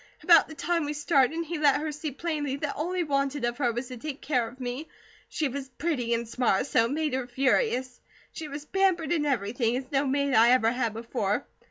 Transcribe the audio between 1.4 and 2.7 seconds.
he let her see plainly